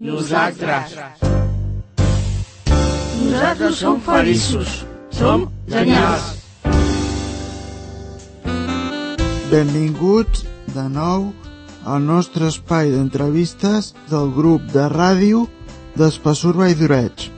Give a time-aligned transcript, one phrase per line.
[0.00, 0.94] Nosaltres.
[3.20, 4.86] Nosaltres som feliços.
[5.12, 6.40] Som genials.
[9.50, 11.26] Benvinguts de nou
[11.84, 15.44] al nostre espai d'entrevistes del grup de ràdio
[16.00, 17.28] d'Espassur Valldoreig.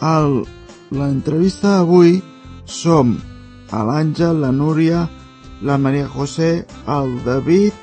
[0.00, 0.46] El,
[0.96, 2.22] l'entrevista d'avui
[2.64, 3.18] som
[3.68, 5.04] a l'Àngel, la Núria,
[5.60, 7.76] la Maria José, el David,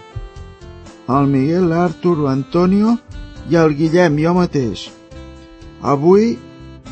[1.06, 2.98] el Miguel, l'Artur, l'Antonio
[3.50, 4.88] i el Guillem, jo mateix.
[5.82, 6.36] Avui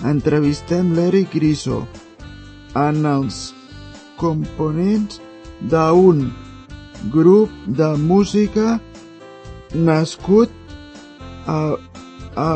[0.06, 1.84] entrevistem l'Eric Griso
[2.80, 3.40] en els
[4.20, 5.20] components
[5.72, 6.26] d'un
[7.12, 8.80] grup de música
[9.74, 10.52] nascut
[11.48, 11.76] a,
[12.36, 12.50] a,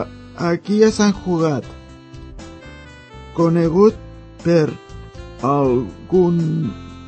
[0.52, 1.66] aquí a Sant Jugat,
[3.35, 3.95] conegut
[4.43, 4.70] per
[5.43, 6.40] algun,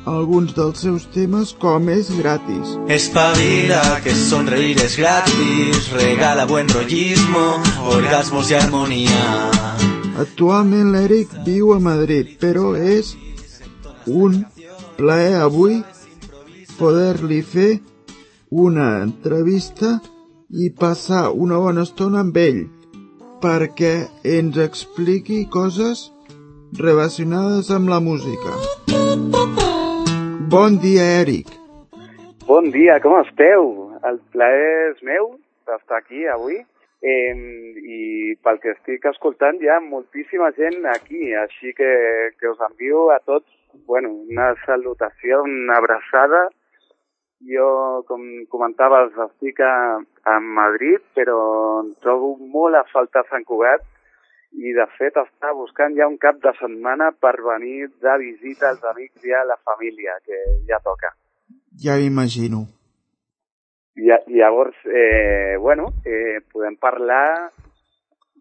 [0.06, 2.74] alguns dels seus temes com és gratis.
[2.88, 9.50] Espabila, que sonreír es gratis, regala buen rollismo, orgasmos y armonía.
[10.18, 13.14] Actualment l'Eric viu a Madrid, però és
[14.06, 14.42] un
[14.98, 15.80] plaer avui
[16.76, 17.72] poder-li fer
[18.50, 20.00] una entrevista
[20.52, 22.62] i passar una bona estona amb ell
[23.42, 23.94] perquè
[24.36, 26.10] ens expliqui coses
[26.78, 29.61] relacionades amb la música.
[30.52, 31.48] Bon dia, Eric.
[32.44, 33.70] Bon dia, com esteu?
[34.04, 35.30] El plaer és meu
[35.64, 37.32] d'estar aquí avui eh,
[37.80, 38.00] i
[38.44, 41.88] pel que estic escoltant hi ha moltíssima gent aquí, així que,
[42.36, 43.48] que us envio a tots
[43.88, 46.42] bueno, una salutació, una abraçada.
[47.48, 47.70] Jo,
[48.04, 51.40] com comentaves, estic a, a Madrid, però
[52.04, 53.88] trobo molt a faltar Sant Cugat
[54.52, 58.84] i de fet està buscant ja un cap de setmana per venir de visita als
[58.92, 61.14] amics i a la família, que ja toca.
[61.82, 62.66] Ja m'imagino.
[63.96, 67.50] I, llavors, eh, bueno, eh, podem parlar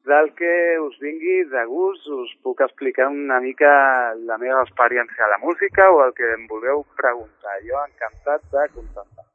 [0.06, 3.72] del que us vingui de gust, us puc explicar una mica
[4.17, 7.60] la meva experiència a la música o el que em vulgueu preguntar.
[7.67, 9.28] Jo encantat de contestar.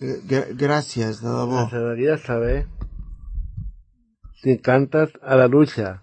[0.00, 1.66] G gràcies, de debò.
[1.66, 2.56] Ens agradaria saber
[4.42, 6.02] si cantes a la dutxa.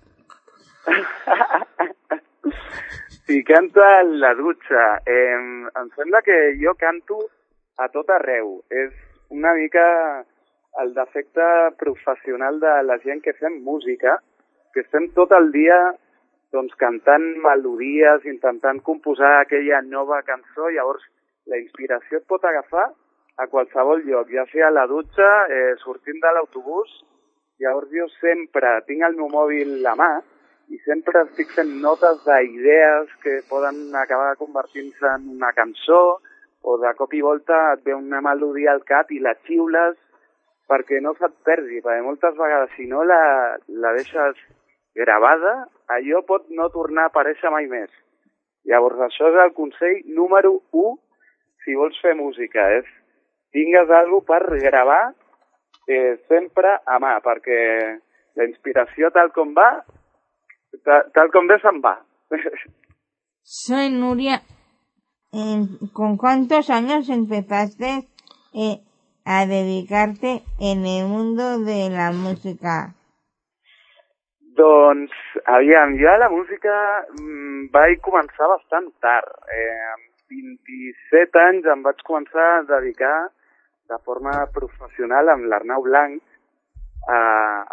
[3.28, 4.84] si canto a la dutxa.
[5.04, 7.20] Eh, em sembla que jo canto
[7.76, 8.62] a tot arreu.
[8.72, 8.94] És
[9.36, 9.84] una mica
[10.80, 11.50] el defecte
[11.84, 14.16] professional de la gent que fem música,
[14.74, 15.82] que estem tot el dia
[16.56, 21.04] doncs, cantant melodies, intentant composar aquella nova cançó, llavors
[21.52, 22.88] la inspiració et pot agafar
[23.36, 27.02] a qualsevol lloc, ja sigui a la dutxa, eh, sortint de l'autobús,
[27.59, 30.09] llavors jo sempre tinc el meu mòbil a mà
[30.70, 36.20] i sempre estic fent notes d'idees que poden acabar convertint-se en una cançó
[36.62, 39.97] o de cop i volta et ve una melodia al cap i la xiules
[40.70, 44.38] perquè no se't perdi, perquè moltes vegades si no la, la deixes
[44.96, 47.90] gravada, allò pot no tornar a aparèixer mai més.
[48.70, 50.94] Llavors això és el consell número 1
[51.64, 52.86] si vols fer música, és
[53.56, 55.02] tingues alguna per gravar
[55.88, 57.59] eh, sempre a mà, perquè
[58.40, 59.69] la inspiració tal com va,
[60.84, 61.95] tal, tal com ve se'n va.
[63.44, 64.41] Soy Nuria.
[65.31, 65.62] Eh,
[65.94, 68.07] ¿Con cuántos años empezaste
[68.53, 68.81] eh,
[69.25, 72.96] a dedicarte en el mundo de la música?
[74.57, 75.11] Doncs,
[75.46, 76.73] aviam, jo la música
[77.16, 79.29] mmm, vaig començar bastant tard.
[79.53, 83.29] Eh, amb 27 anys em vaig començar a dedicar
[83.90, 86.22] de forma professional amb l'Arnau Blanc
[87.10, 87.20] a,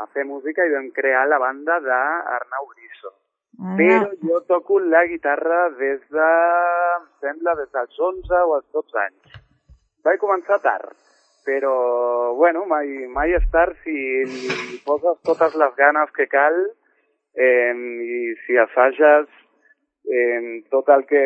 [0.03, 3.13] a fer música i vam crear la banda d'Arnau Griso.
[3.57, 6.31] Ah, Però jo toco la guitarra des de,
[7.01, 9.39] em sembla, des dels 11 o els 12 anys.
[10.05, 10.93] Vaig començar tard,
[11.47, 16.59] però, bueno, mai, mai és tard si li poses totes les ganes que cal
[17.35, 19.27] eh, i si assages
[20.07, 21.23] eh, tot el que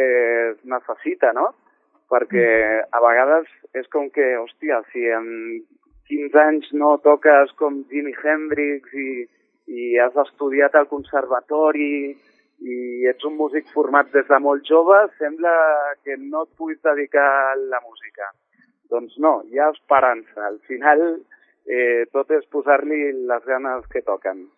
[0.50, 1.50] es necessita, no?
[2.10, 2.46] Perquè
[2.90, 5.28] a vegades és com que, hòstia, si en
[6.10, 9.10] 15 anys no toques com Jimi Hendrix i,
[9.70, 12.10] i has estudiat al conservatori
[12.60, 12.76] i
[13.08, 15.52] ets un músic format des de molt jove, sembla
[16.04, 18.28] que no et puguis dedicar a la música.
[18.90, 20.48] Doncs no, hi ha esperança.
[20.50, 21.04] Al final
[21.66, 24.48] eh, tot és posar-li les ganes que toquen.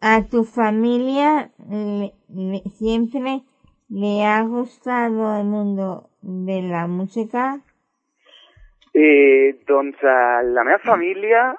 [0.00, 2.12] ¿A tu familia le,
[3.88, 7.60] le- ha gustado el mundo de la música?
[8.94, 11.54] Eh, doncs a la meva família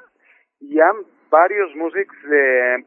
[0.62, 2.78] hi ha diversos músics eh.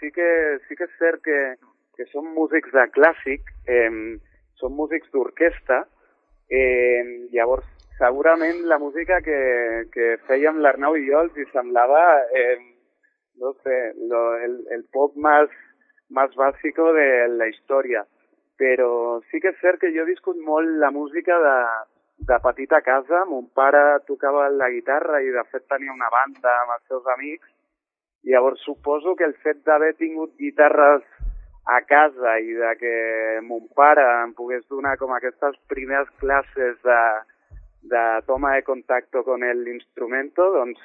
[0.00, 1.56] Sí que, sí que és cert que,
[1.96, 3.90] que són músics de clàssic, eh,
[4.54, 5.84] són músics d'orquestra,
[6.48, 7.02] eh,
[7.32, 7.66] llavors
[7.98, 9.40] segurament la música que,
[9.92, 12.00] que fèiem l'Arnau i jo els hi semblava,
[12.32, 12.56] eh,
[13.40, 15.50] no sé, lo, el, el pop más,
[16.08, 18.06] más básico de la història.
[18.60, 21.56] Però sí que és cert que jo he viscut molt la música de,
[22.28, 23.24] de petita casa.
[23.30, 27.48] Mon pare tocava la guitarra i de fet tenia una banda amb els seus amics.
[28.28, 31.06] Llavors suposo que el fet d'haver tingut guitarres
[31.64, 32.94] a casa i de que
[33.46, 37.02] mon pare em pogués donar com aquestes primeres classes de,
[37.92, 40.80] de toma de contacto con el instrumento, doncs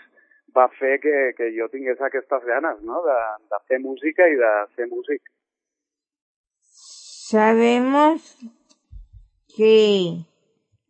[0.56, 3.20] va fer que, que jo tingués aquestes ganes, no?, de,
[3.52, 5.35] de fer música i de ser músic.
[7.28, 8.38] Sabemos
[9.58, 10.26] que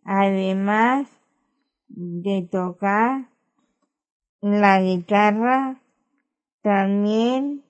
[0.04, 1.08] además
[1.88, 3.30] de tocar
[4.42, 5.80] la guitarra,
[6.62, 7.64] también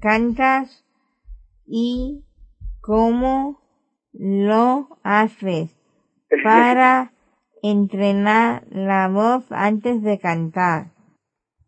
[0.00, 0.86] cantas
[1.66, 2.24] y
[2.80, 3.60] cómo
[4.14, 5.76] lo haces
[6.42, 7.12] para
[7.62, 10.92] entrenar la voz antes de cantar.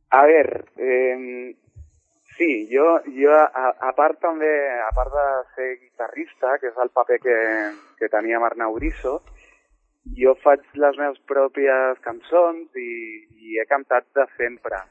[0.09, 1.55] A ver, eh,
[2.43, 4.50] sí, jo, jo a, a part també,
[4.83, 7.37] a part de ser guitarrista, que és el paper que,
[7.99, 9.21] que tenia amb Arnau Brisso,
[10.19, 12.91] jo faig les meves pròpies cançons i,
[13.39, 14.83] i he cantat de sempre.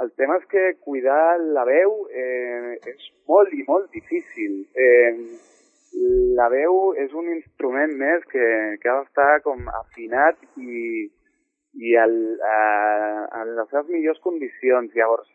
[0.00, 4.62] El tema és que cuidar la veu eh, és molt i molt difícil.
[4.72, 5.12] Eh,
[6.38, 8.46] la veu és un instrument més que,
[8.80, 11.10] que ha d'estar com afinat i,
[11.74, 14.94] i en les seves millors condicions.
[14.96, 15.28] Llavors,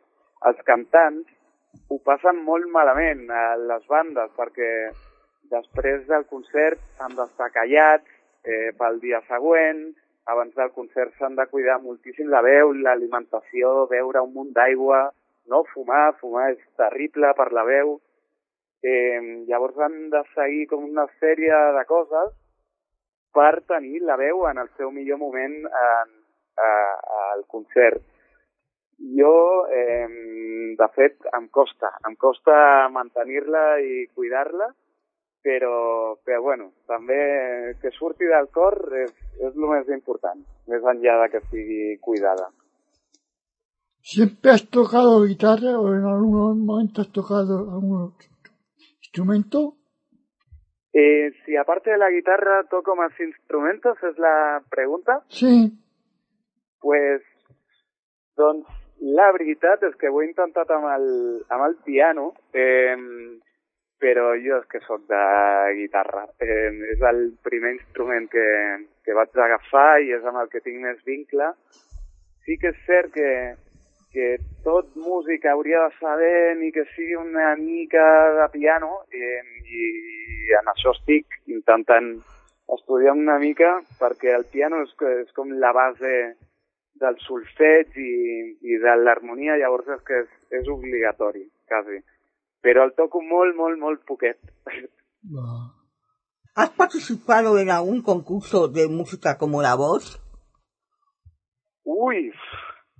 [0.50, 1.35] els cantants
[1.90, 4.72] ho passen molt malament a les bandes perquè
[5.52, 8.10] després del concert han d'estar callats
[8.46, 9.86] eh, pel dia següent,
[10.26, 15.04] abans del concert s'han de cuidar moltíssim la veu, l'alimentació, beure un munt d'aigua,
[15.52, 18.00] no fumar, fumar és terrible per la veu.
[18.86, 22.34] Eh, llavors han de seguir com una sèrie de coses
[23.34, 26.12] per tenir la veu en el seu millor moment en,
[26.58, 26.72] a,
[27.30, 28.02] al concert.
[29.18, 30.08] Jo, eh,
[30.80, 32.56] de fet, em costa, em costa
[32.94, 34.70] mantenir-la i cuidar-la,
[35.46, 40.42] però, però bueno, també que surti del cor és, és el més important,
[40.72, 42.50] més enllà de que estigui cuidada.
[44.06, 48.14] ¿Siempre has tocado guitarra o en algún momento has tocado algún
[49.02, 49.78] instrumento?
[50.94, 55.24] Eh, si aparte de la guitarra toco más instrumentos, es la pregunta.
[55.28, 55.74] Sí.
[56.80, 57.22] Pues,
[58.38, 58.68] doncs,
[59.02, 61.10] la veritat és que ho he intentat amb el,
[61.52, 62.96] amb el piano, eh,
[64.00, 65.22] però jo és que sóc de
[65.80, 66.26] guitarra.
[66.40, 68.48] Eh, és el primer instrument que,
[69.06, 71.52] que vaig agafar i és amb el que tinc més vincle.
[72.46, 73.30] Sí que és cert que,
[74.14, 78.06] que tot músic hauria de saber ni que sigui una mica
[78.40, 79.90] de piano eh, i,
[80.60, 82.14] en això estic intentant
[82.76, 84.94] estudiar una mica perquè el piano és,
[85.26, 86.14] és com la base
[87.02, 88.12] del solfeig i,
[88.64, 90.30] i de l'harmonia, llavors és que és,
[90.62, 92.02] és obligatori, quasi.
[92.64, 94.40] Però el toco molt, molt, molt poquet.
[96.56, 100.22] ¿Has participado en algún concurso de música como La Voz?
[101.84, 102.32] Uy,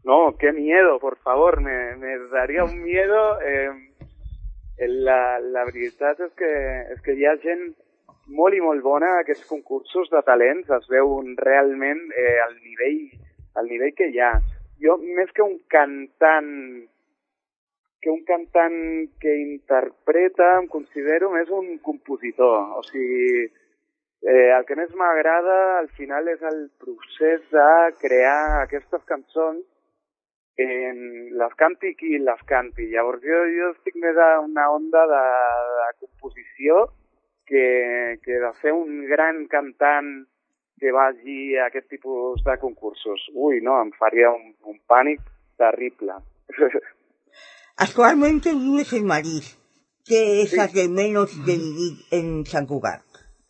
[0.04, 3.40] no, qué miedo, por favor, me, me daría un miedo.
[3.42, 3.72] Eh,
[4.78, 6.52] la, la veritat és que,
[6.94, 7.70] és que hi ha gent
[8.36, 13.00] molt i molt bona a aquests concursos de talents, es veu realment eh, el nivell
[13.60, 14.34] el nivell que hi ha.
[14.84, 16.52] Jo, més que un cantant
[18.06, 18.76] que un cantant
[19.18, 22.76] que interpreta, em considero més un compositor.
[22.78, 23.48] O sigui,
[24.22, 27.70] eh, el que més m'agrada al final és el procés de
[28.04, 29.66] crear aquestes cançons
[30.62, 31.02] en
[31.40, 32.92] les canti qui les canti.
[32.94, 35.26] Llavors jo, jo estic més a una onda de,
[35.80, 36.86] de composició
[37.50, 37.66] que,
[38.22, 40.14] que de ser un gran cantant
[40.80, 43.30] que vagi a aquest tipus de concursos.
[43.34, 45.22] Ui, no, em faria un, un pànic
[45.58, 46.20] terrible.
[47.78, 49.44] Actualmente vives en Madrid.
[50.06, 53.02] ¿Qué echas de menos de vivir en San Cugat?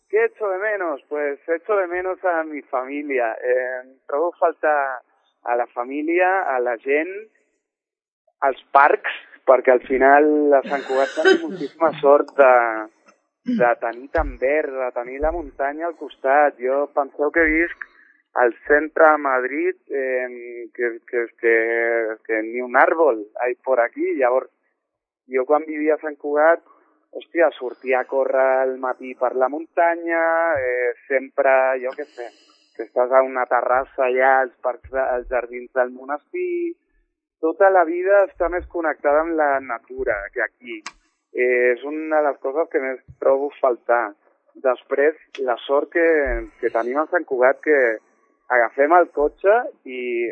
[0.08, 1.02] ¿Qué echo de menos?
[1.08, 3.32] Pues echo de menos a mi familia.
[3.34, 5.02] Eh, trobo falta
[5.42, 7.12] a la família, a la gent,
[8.40, 9.12] als parcs,
[9.46, 12.52] perquè al final a Sant Cugat tenim moltíssima sort de,
[13.46, 16.58] de tenir tan verd, de tenir la muntanya al costat.
[16.58, 17.84] Jo penseu que visc
[18.42, 21.56] al centre de Madrid, eh, que, que, que,
[22.26, 24.14] que ni un àrbol hay por aquí.
[24.18, 24.50] Llavors,
[25.30, 26.64] jo quan vivia a Sant Cugat,
[27.16, 30.24] hòstia, sortia a córrer al matí per la muntanya,
[30.60, 32.28] eh, sempre, jo què sé,
[32.76, 36.74] que estàs a una terrassa allà als, parcs, als jardins del monestir,
[37.40, 40.82] tota la vida està més connectada amb la natura que aquí.
[41.36, 44.14] Eh, és una de les coses que més trobo faltar.
[44.64, 46.06] Després, la sort que,
[46.60, 47.80] que tenim a Sant Cugat, que,
[48.48, 50.30] agafem el cotxe i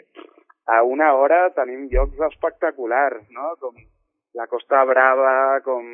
[0.70, 3.54] a una hora tenim llocs espectaculars, no?
[3.60, 3.76] Com
[4.38, 5.88] la Costa Brava, com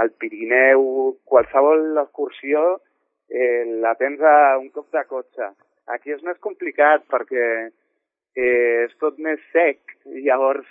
[0.00, 0.86] el Pirineu,
[1.28, 2.64] qualsevol excursió
[3.28, 5.52] eh, la tens a un cop de cotxe.
[5.94, 10.66] Aquí és més complicat perquè eh, és tot més sec i llavors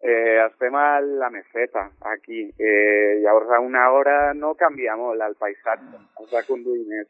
[0.00, 2.48] eh, estem a la meseta aquí.
[2.58, 7.08] Eh, llavors a una hora no canvia molt el paisatge, has de conduir més.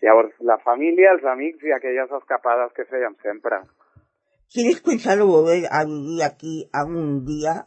[0.00, 3.60] Llavors la família, els amics i aquelles escapades que fèiem sempre.
[4.50, 7.66] ¿Tienes pensado volver a vivir aquí algún día?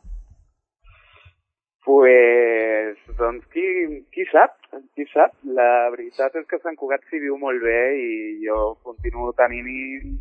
[1.85, 3.63] Pues, doncs, qui,
[4.11, 4.55] qui sap?
[4.95, 5.35] Qui sap?
[5.43, 8.11] La veritat és que Sant Cugat s'hi viu molt bé i
[8.43, 9.67] jo continuo tenint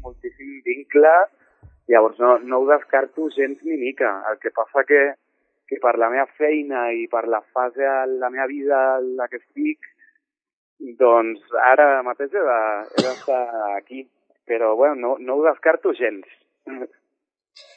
[0.03, 1.13] moltíssim vincle.
[1.93, 4.11] Llavors, no, no ho descarto gens ni mica.
[4.31, 5.01] El que passa que,
[5.69, 9.29] que per la meva feina i per la fase a la meva vida en la
[9.29, 9.79] que estic,
[10.99, 13.45] doncs ara mateix he de- he d'estar
[13.77, 14.07] aquí.
[14.49, 16.27] Però, bueno, no, no ho descarto gens.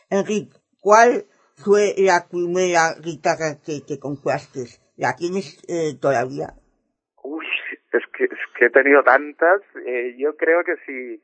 [0.09, 1.25] Enrique, ¿cuál
[1.63, 4.61] fue la primera guitarra que te compraste?
[4.97, 6.53] ¿La tienes eh, todavía?
[7.23, 7.45] Uy,
[7.91, 9.61] es que, es que he tenido tantas.
[9.85, 11.21] Eh, yo creo que si,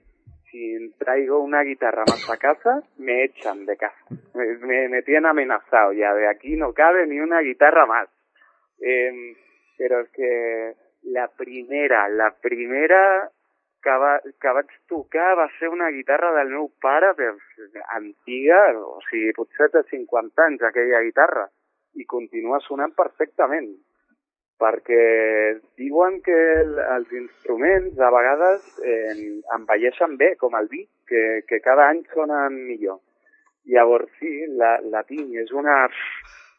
[0.52, 4.06] si traigo una guitarra más a casa, me echan de casa.
[4.36, 6.14] Me, me, tienen amenazado ya.
[6.14, 8.10] De aquí no cabe ni una guitarra más.
[8.80, 9.36] Eh,
[9.78, 13.32] pero es que la primera, la primera
[13.82, 17.34] que, va, que vaig tocar va ser una guitarra del meu pare, però
[17.96, 21.48] antiga, o sigui, potser té 50 anys aquella guitarra,
[21.98, 23.72] i continua sonant perfectament
[24.62, 25.04] perquè
[25.82, 29.16] diuen que el, els instruments a vegades eh,
[29.58, 33.02] envelleixen bé, com el vi, que, que cada any sonen millor.
[33.72, 35.78] Llavors sí, la, la tinc, és una,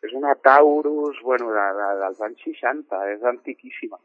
[0.03, 3.99] és una Taurus, bueno, de, de, dels anys 60, és antiquíssima.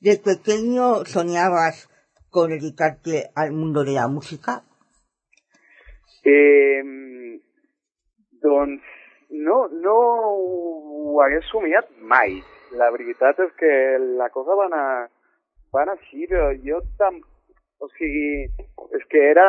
[0.00, 1.88] ¿De pequeño soñabas
[2.30, 4.60] con dedicarte al mundo de la música?
[6.24, 6.82] Eh,
[8.44, 8.82] doncs
[9.30, 12.36] no, no ho hagués somiat mai.
[12.76, 13.72] La veritat és que
[14.20, 15.08] la cosa va anar,
[15.74, 17.22] va anar així, però jo tam...
[17.84, 18.46] O sigui,
[18.96, 19.46] és que era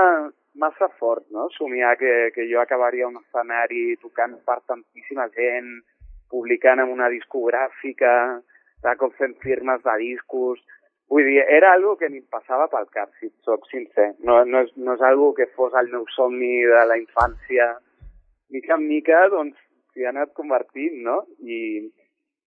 [0.59, 5.69] massa fort, no?, somiar que, que jo acabaria un escenari tocant per tantíssima gent,
[6.33, 8.11] publicant en una discogràfica,
[8.83, 10.63] de cop fent firmes de discos...
[11.07, 14.09] Vull dir, era algo que ni passava pel cap, si soc sincer.
[14.27, 17.67] No, no, és, no és algo que fos el meu somni de la infància.
[18.51, 19.55] Mica en mica, doncs,
[19.93, 21.21] s'hi ha anat convertint, no?
[21.39, 21.87] I,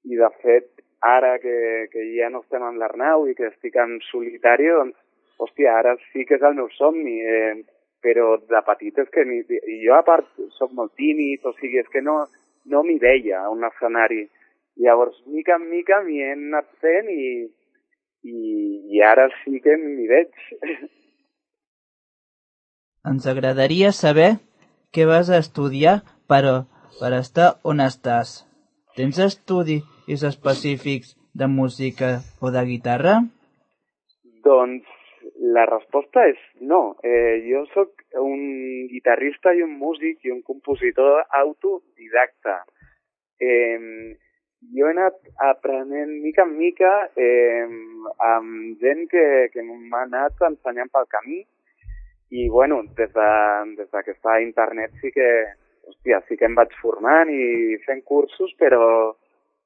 [0.04, 0.68] i de fet,
[1.00, 4.96] ara que, que ja no estem amb l'Arnau i que estic en solitari, doncs,
[5.40, 7.54] hòstia, ara sí que és el meu somni, eh,
[8.04, 10.28] però de petit és que ni, i jo a part
[10.58, 12.22] sóc molt tímid, o sigui, és que no,
[12.72, 14.26] no m'hi veia a un escenari.
[14.80, 17.48] Llavors, mica en mica m'hi he anat fent i,
[18.24, 18.36] i,
[18.96, 20.32] i ara sí que m'hi veig.
[23.10, 24.34] Ens agradaria saber
[24.92, 26.42] què vas a estudiar per,
[27.00, 28.42] per estar on estàs.
[28.96, 29.20] Tens
[30.00, 33.22] estudis específics de música o de guitarra?
[34.44, 34.84] Doncs
[35.54, 36.96] la resposta és no.
[37.02, 42.64] Eh, jo sóc un guitarrista i un músic i un compositor autodidacta.
[43.40, 44.16] Eh,
[44.76, 47.66] jo he anat aprenent mica en mica eh,
[48.18, 51.44] amb gent que, que m'ha anat ensenyant pel camí
[52.30, 53.30] i bueno, des de,
[53.76, 55.30] des de que està a internet sí que,
[55.88, 59.16] hòstia, sí que em vaig formant i fent cursos, però,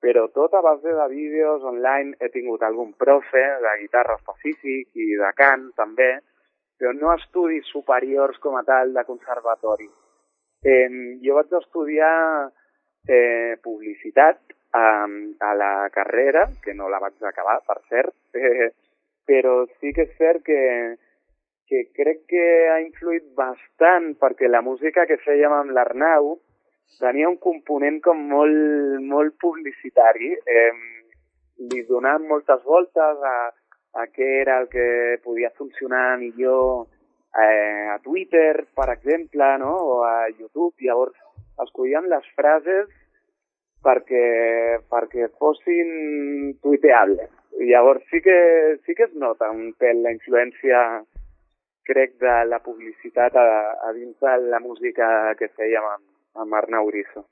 [0.04, 5.14] però tot a base de vídeos online he tingut algun profe de guitarra específic i
[5.16, 6.10] de cant també,
[6.76, 9.88] però no estudis superiors com a tal de conservatori.
[10.60, 10.90] Eh,
[11.24, 12.12] jo vaig estudiar
[13.08, 14.42] eh, publicitat
[14.76, 14.84] a,
[15.40, 18.74] a la carrera, que no la vaig acabar, per cert, eh,
[19.24, 20.62] però sí que és cert que,
[21.64, 26.34] que crec que ha influït bastant perquè la música que fèiem amb l'Arnau
[27.00, 30.32] tenia un component com molt, molt publicitari.
[30.34, 30.72] Eh,
[31.70, 33.36] li donàvem moltes voltes a,
[34.00, 36.86] a què era el que podia funcionar millor
[37.38, 39.74] eh, a Twitter, per exemple, no?
[39.94, 40.74] o a YouTube.
[40.82, 41.16] Llavors,
[41.62, 42.90] escollíem les frases
[43.84, 44.26] perquè,
[44.90, 47.30] perquè fossin tuiteables.
[47.60, 48.38] Llavors sí que,
[48.86, 50.80] sí que es nota un pèl la influència,
[51.86, 53.46] crec, de la publicitat a,
[53.86, 55.06] a dins de la música
[55.38, 57.24] que fèiem amb, amb Arnau Urizo.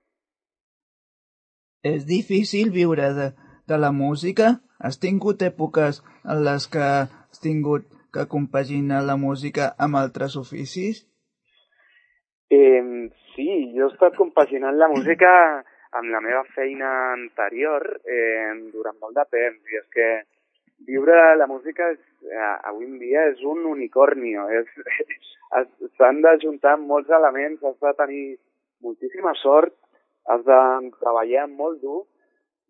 [1.83, 3.33] És difícil viure de,
[3.67, 4.61] de la música?
[4.79, 11.03] Has tingut èpoques en les que has tingut que compaginar la música amb altres oficis?
[12.53, 12.83] Eh,
[13.35, 15.31] sí, jo he estat compaginant la música
[15.99, 20.09] amb la meva feina anterior eh, durant molt de temps i és que
[20.87, 24.47] viure la música és, eh, avui en dia és un unicornio.
[25.99, 28.25] S'han d'ajuntar molts elements, has de tenir
[28.83, 29.75] moltíssima sort,
[30.31, 30.59] has de
[31.01, 32.03] treballar molt dur,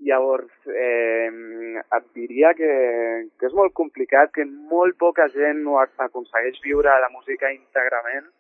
[0.03, 1.31] llavors eh,
[1.97, 2.71] et diria que,
[3.39, 8.31] que és molt complicat, que molt poca gent ac- aconsegueix viure la música íntegrament.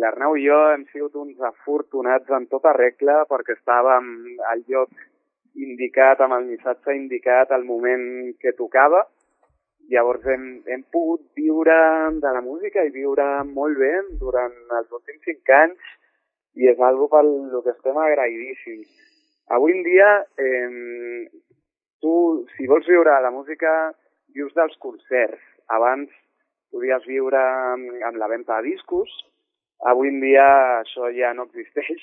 [0.00, 4.06] L'Arnau i jo hem sigut uns afortunats en tota regla perquè estàvem
[4.52, 4.90] al lloc
[5.54, 9.02] indicat, amb el missatge indicat al moment que tocava.
[9.90, 11.74] Llavors hem, hem pogut viure
[12.22, 15.92] de la música i viure molt bé durant els últims cinc anys
[16.54, 17.30] i és algo pel
[17.64, 18.88] que estem agraïdíssims.
[19.54, 21.26] Avui en dia, eh,
[22.00, 22.14] tu,
[22.56, 23.92] si vols viure la música,
[24.34, 25.42] vius dels concerts.
[25.74, 26.10] Abans
[26.74, 27.40] podies viure
[28.08, 29.10] amb la venda de discos,
[29.90, 30.46] avui en dia
[30.80, 32.02] això ja no existeix.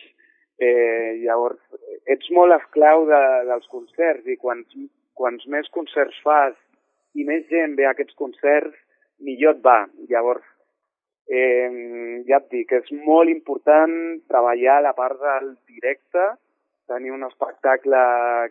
[0.61, 1.59] Eh, llavors,
[2.05, 4.75] ets molt esclau de, dels concerts i quants,
[5.17, 6.53] quants més concerts fas
[7.17, 8.75] i més gent ve a aquests concerts,
[9.25, 9.79] millor et va.
[10.11, 10.45] Llavors,
[11.29, 13.93] eh, ja et dic, és molt important
[14.29, 16.31] treballar la part del directe,
[16.91, 17.99] tenir un espectacle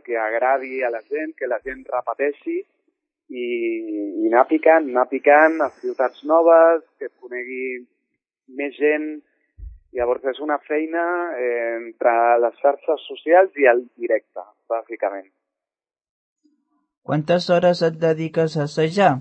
[0.05, 3.47] que agradi a la gent, que la gent repeteixi i,
[4.23, 7.83] i anar picant, anar picant a ciutats noves, que et conegui
[8.61, 9.11] més gent.
[9.97, 11.03] Llavors és una feina
[11.35, 12.13] eh, entre
[12.45, 15.27] les xarxes socials i el directe, bàsicament.
[17.03, 19.17] Quantes hores et dediques a assajar?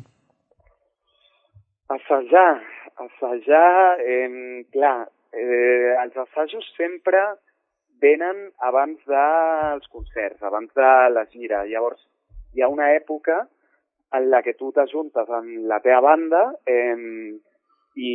[1.89, 2.59] Assajar,
[3.05, 7.21] assajar, eh, clar, eh, els assajos sempre
[8.01, 11.65] venen abans dels concerts, abans de la gira.
[11.67, 12.01] Llavors,
[12.53, 13.43] hi ha una època
[14.17, 16.95] en la que tu t'ajuntes amb la teva banda eh,
[17.99, 18.13] i,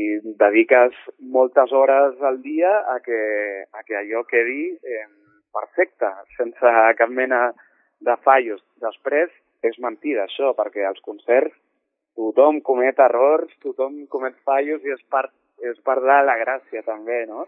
[0.00, 0.02] i
[0.40, 0.96] dediques
[1.36, 3.20] moltes hores al dia a que,
[3.70, 5.06] a que allò quedi eh,
[5.54, 7.50] perfecte, sense cap mena
[8.00, 8.62] de fallos.
[8.82, 9.30] Després,
[9.62, 11.54] és mentida això, perquè als concerts
[12.18, 17.24] tothom comet errors, tothom comet fallos i és part, és part de la gràcia també,
[17.28, 17.46] no?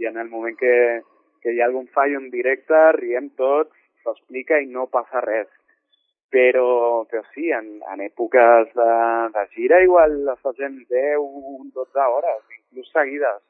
[0.00, 1.02] I en el moment que,
[1.42, 3.72] que hi ha algun fallo en directe, riem tots,
[4.04, 5.48] s'explica i no passa res.
[6.30, 8.90] Però, però sí, en, en èpoques de,
[9.34, 11.22] de gira igual assagem 10,
[11.74, 13.40] 12 hores, inclús seguides.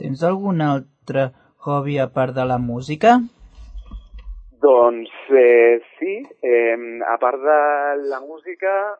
[0.00, 1.28] Tens algun altre
[1.66, 3.18] hobby a part de la música?
[4.60, 8.98] Doncs eh, sí, eh, a part de la música,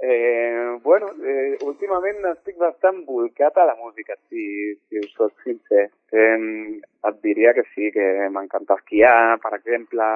[0.00, 5.90] eh, bueno, eh, últimament estic bastant volcat a la música, si, si us soc sincer.
[6.12, 10.08] Eh, et diria que sí, que m'encanta esquiar, per exemple,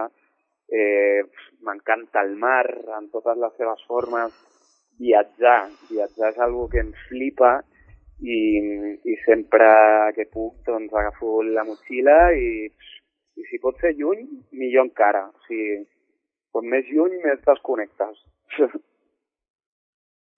[0.69, 1.21] eh,
[1.61, 2.67] m'encanta el mar
[2.99, 4.33] en totes les seves formes,
[4.99, 7.59] viatjar, viatjar és algo que em flipa
[8.19, 8.39] i,
[9.05, 9.69] i sempre
[10.17, 12.49] que puc doncs agafo la motxilla i
[13.39, 14.27] i si pot ser lluny,
[14.61, 15.25] millor encara.
[15.31, 15.79] O sigui,
[16.55, 18.23] com més lluny, més desconnectes.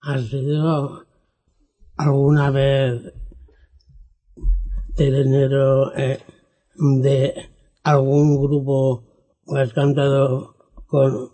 [0.03, 1.05] ¿Has sido
[1.99, 3.13] alguna vez
[4.97, 6.19] telenero eh,
[7.03, 7.19] de
[7.85, 9.05] algún grupo
[9.47, 10.55] o has cantado
[10.87, 11.29] con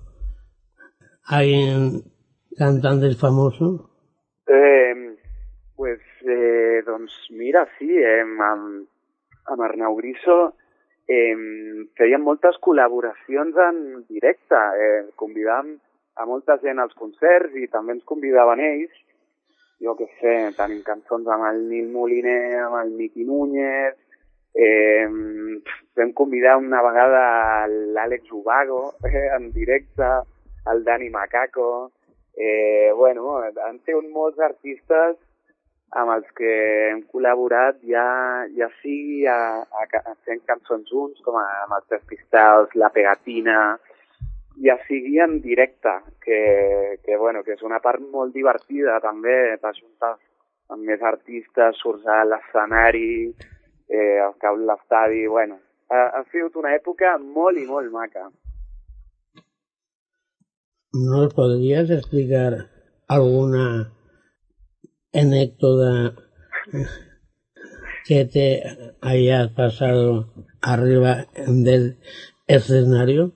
[1.28, 2.02] alguien
[2.56, 3.96] cantantes famoso?
[4.46, 5.16] eh,
[5.76, 8.86] pues, eh, doncs mira, sí, eh, amb,
[9.46, 10.54] amb Arnau Griso
[11.08, 11.34] eh,
[11.98, 14.62] fèiem moltes col·laboracions en directe.
[14.82, 15.76] Eh, convidàvem
[16.16, 18.94] a molta gent als concerts i també ens convidaven ells.
[19.82, 23.98] Jo què sé, tenim cançons amb el Nil Moliner, amb el Miqui Núñez,
[24.56, 25.04] eh,
[25.96, 30.08] vam convidar una vegada l'Àlex Ubago eh, en directe,
[30.72, 31.92] el Dani Macaco,
[32.36, 35.18] eh, bueno, han sigut molts artistes
[35.94, 36.52] amb els que
[36.90, 38.06] hem col·laborat ja,
[38.56, 43.76] ja sigui a, a, a fent cançons junts, com a, amb els Despistals, La Pegatina,
[44.64, 45.92] ja sigui en directe,
[46.24, 46.40] que,
[47.04, 50.18] que, bueno, que és una part molt divertida també, t'ajuntes
[50.72, 53.30] amb més artistes, surts a l'escenari,
[53.88, 55.60] eh, al cap l'estadi, bueno,
[55.92, 58.26] ha, ha sigut una època molt i molt maca.
[60.96, 62.66] ¿Nos podrías explicar
[63.06, 63.92] alguna
[65.12, 66.14] anécdota
[68.06, 68.62] que te
[69.02, 70.26] haya pasado
[70.62, 71.96] arriba del
[72.46, 73.32] escenario?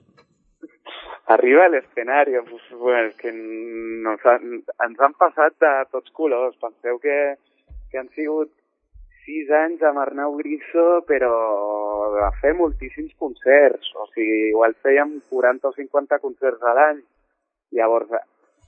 [1.27, 6.57] Arriba a l'escenari, pues, bueno, que nos han, ens han passat de tots colors.
[6.59, 7.37] Penseu que,
[7.91, 8.51] que han sigut
[9.25, 11.31] sis anys amb Arnau Griso, però
[12.17, 13.93] de fer moltíssims concerts.
[13.95, 17.01] O sigui, igual fèiem 40 o 50 concerts a l'any.
[17.79, 18.11] Llavors,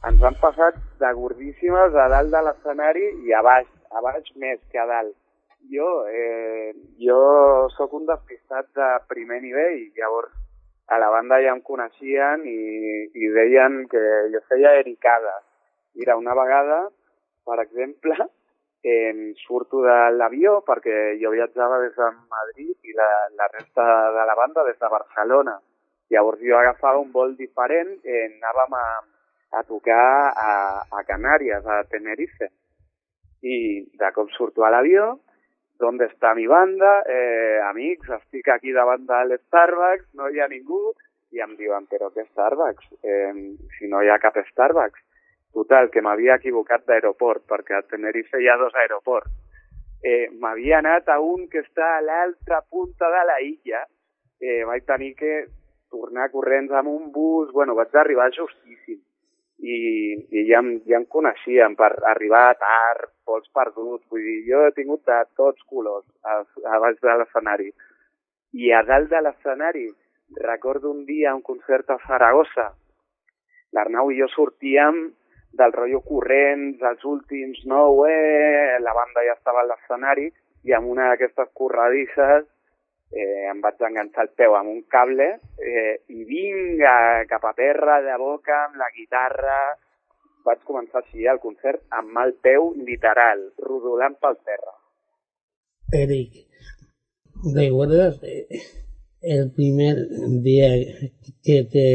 [0.08, 4.58] ens han passat de gordíssimes a dalt de l'escenari i a baix, a baix més
[4.72, 5.14] que a dalt.
[5.70, 7.18] Jo, eh, jo
[7.76, 10.32] sóc un despistat de primer nivell, llavors
[10.90, 12.58] a la banda ja em coneixien i,
[13.14, 14.02] i deien que
[14.34, 15.44] jo feia ericades.
[15.94, 16.80] Mira, una vegada,
[17.46, 18.18] per exemple,
[18.96, 23.86] em surto de l'avió perquè jo viatjava des de Madrid i la, la resta
[24.18, 25.60] de la banda des de Barcelona.
[26.10, 28.86] Llavors jo agafava un vol diferent i anàvem a,
[29.52, 30.52] a tocar a,
[30.88, 32.48] a Canàries, a Tenerife.
[33.42, 33.56] I
[33.98, 35.16] de cop surto a l'avió,
[35.82, 40.92] d'on està mi banda, eh, amics, estic aquí davant de l'Starbucks, no hi ha ningú,
[41.32, 42.90] i em diuen, però què Starbucks?
[43.02, 43.32] Eh,
[43.78, 45.00] si no hi ha cap Starbucks.
[45.52, 49.32] Total, que m'havia equivocat d'aeroport, perquè a Tenerife hi ha dos aeroports.
[50.02, 53.82] Eh, m'havia anat a un que està a l'altra punta de la illa.
[54.40, 55.34] Eh, vaig tenir que
[55.92, 59.00] tornar corrents amb un bus, bueno, vaig arribar justíssim.
[59.62, 59.76] I,
[60.34, 64.72] i ja, em, ja em coneixien per arribar tard, vols perduts, vull dir, jo he
[64.74, 67.70] tingut de tots colors a, a de l'escenari.
[68.58, 69.86] I a dalt de l'escenari,
[70.42, 72.72] recordo un dia un concert a Saragossa,
[73.72, 75.04] l'Arnau i jo sortíem
[75.52, 80.30] del rotllo corrents, els últims nou, eh, la banda ja estava a l'escenari
[80.64, 82.46] i amb una d'aquestes corredisses
[83.12, 85.28] eh, em vaig enganxar el peu amb un cable
[85.60, 89.58] eh, i vinga cap a terra de boca amb la guitarra
[90.46, 94.74] vaig començar així el concert amb el peu literal, rodolant pel terra.
[95.94, 96.38] Eric,
[97.54, 98.46] ¿recuerdas eh,
[99.22, 99.96] el primer
[100.42, 100.70] día
[101.44, 101.88] que te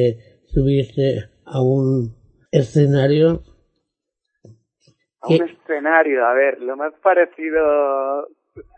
[0.53, 2.15] subiste a un
[2.51, 3.41] escenario?
[5.21, 8.27] A un escenario, a ver, lo más parecido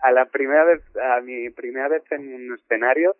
[0.02, 3.16] a la primera vez, a mi primera vez en un escenario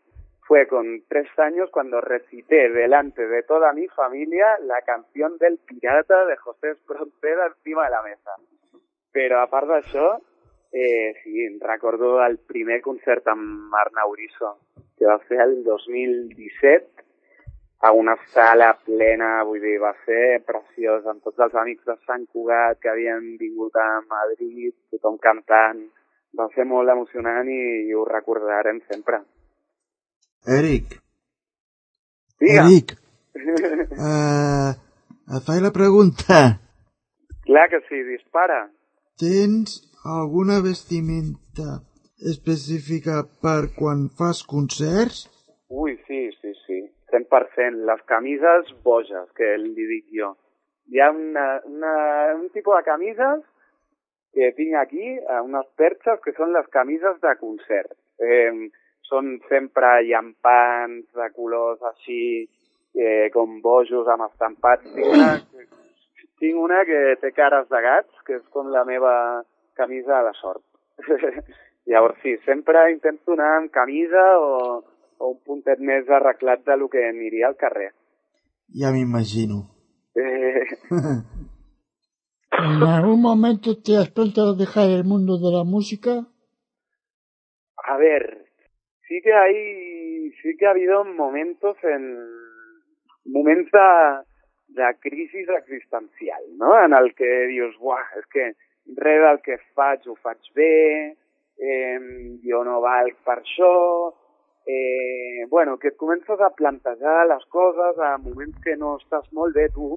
[0.50, 6.26] fue con tres años cuando recité delante de toda mi familia la canción del pirata
[6.26, 8.32] de José Espronceda encima de la mesa.
[9.14, 10.08] Però a part d'això,
[10.72, 14.56] eh, sí, recordo el primer concert amb Arnau Risso,
[14.98, 17.06] que va fer el 2017
[17.82, 22.26] a una sala plena, vull dir, va ser preciós, amb tots els amics de Sant
[22.82, 25.86] que havien vingut a Madrid, tothom cantant,
[26.38, 29.22] va ser molt emocionant i, i ho recordarem sempre.
[30.48, 31.00] Eric,
[32.40, 32.64] Diga.
[32.64, 32.96] Eric,
[34.00, 34.72] uh,
[35.36, 36.40] et faig la pregunta.
[37.44, 38.62] Clar que sí, dispara.
[39.20, 41.82] Tens alguna vestimenta
[42.32, 45.26] específica per quan fas concerts?
[45.70, 46.80] Ui, sí, sí, sí,
[47.12, 47.84] 100%.
[47.90, 50.34] Les camises boges, que li dic jo.
[50.90, 51.94] Hi ha una, una,
[52.38, 53.44] un tipus de camises
[54.34, 57.96] que tinc aquí, eh, unes perxes, que són les camises de concert.
[58.20, 58.70] Eh,
[59.10, 62.46] són sempre llampants, de colors així,
[62.94, 64.86] eh, com bojos, amb estampats.
[64.94, 65.32] Tinc una,
[66.40, 69.14] tinc una que té cares de gats, que és com la meva
[69.80, 70.64] camisa de sort.
[71.90, 74.84] Llavors sí, sempre intento anar amb camisa o,
[75.18, 77.90] o un puntet més arreglat de lo que aniria al carrer.
[78.78, 79.64] Ja m'imagino.
[80.14, 80.66] Eh,
[82.60, 86.28] ¿En algún momento te has planteado dejar el mundo de la música?
[87.90, 88.46] a ver,
[89.08, 92.28] sí que hay, sí que ha habido momentos en,
[93.26, 96.80] moments de, de crisi existencial, no?
[96.84, 98.52] En el que dius, uah, és que
[98.98, 101.16] res del que faig ho faig bé,
[101.58, 102.00] eh,
[102.46, 103.74] jo no valc per això,
[104.70, 109.58] eh, bueno, que et comences a plantejar les coses a moments que no estàs molt
[109.58, 109.96] bé tu,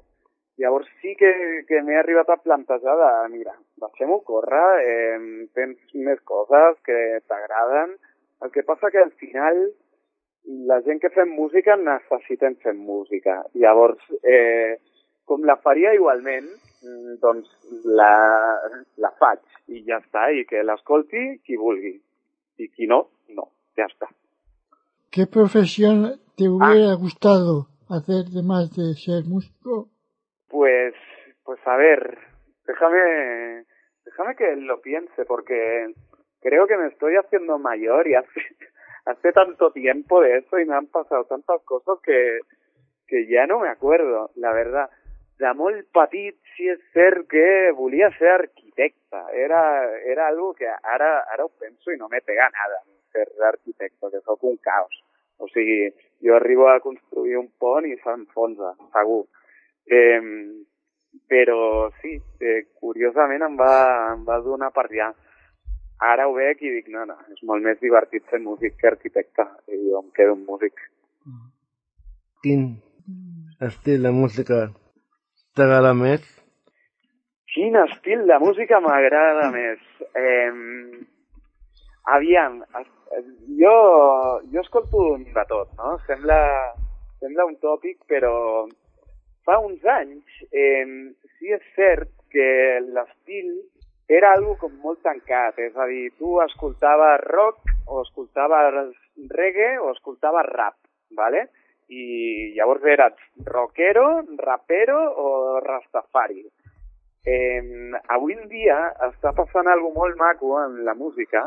[0.61, 1.31] llavors sí que,
[1.67, 7.95] que m'he arribat a plantejar de, mira, deixem-ho córrer, eh, tens més coses que t'agraden,
[8.43, 9.63] el que passa que al final
[10.67, 13.39] la gent que fem música necessitem fer música.
[13.55, 14.75] Llavors, eh,
[15.25, 16.49] com la faria igualment,
[16.83, 17.47] mm, doncs
[17.85, 18.11] la,
[18.97, 19.39] la faig
[19.71, 21.95] i ja està, i que l'escolti qui vulgui.
[22.59, 23.47] I qui no, no,
[23.79, 24.11] ja està.
[25.09, 29.92] ¿Qué profesión te hubiera gustado hacer además de ser músico?
[30.53, 30.93] Pues,
[31.43, 32.15] pues a ver,
[32.67, 33.65] déjame,
[34.05, 35.91] déjame que lo piense porque
[36.41, 38.29] creo que me estoy haciendo mayor y hace,
[39.33, 42.37] tanto tiempo de eso y me han pasado tantas cosas que,
[43.07, 44.91] que ja no me acuerdo, la verdad.
[45.41, 49.25] De molt petit sí és cert que volia ser arquitecte.
[49.33, 49.63] Era,
[50.05, 54.43] era algo que ara, ara ho penso no me pega nada ser arquitecte, que sóc
[54.43, 55.01] un caos.
[55.41, 55.89] O sigui,
[56.21, 59.25] jo arribo a construir un pont i s'enfonsa, segur.
[59.87, 60.21] Eh,
[61.27, 63.75] però sí, eh, curiosament em va,
[64.13, 65.11] em va donar per allà.
[66.03, 69.45] Ara ho veig i dic, no, no, és molt més divertit ser músic que arquitecte.
[69.71, 70.81] I jo em quedo un músic.
[72.43, 72.65] Quin
[73.63, 74.65] estil de música
[75.55, 76.25] t'agrada més?
[77.53, 79.81] Quin estil de música m'agrada més?
[80.17, 80.51] Eh,
[82.17, 82.59] aviam,
[83.61, 83.75] jo,
[84.51, 85.95] jo escolto de tot, no?
[86.07, 86.39] Sembla,
[87.21, 88.33] sembla un tòpic, però
[89.45, 90.85] fa uns anys eh,
[91.37, 93.51] sí és cert que l'estil
[94.07, 98.95] era algo com molt tancat, és a dir, tu escoltaves rock o escoltaves
[99.31, 100.75] reggae o escoltaves rap,
[101.15, 101.47] ¿vale?
[101.93, 103.13] i llavors eres
[103.45, 106.45] rockero, rapero o rastafari.
[107.25, 108.77] Eh, avui en dia
[109.07, 111.45] està passant algo molt maco en la música,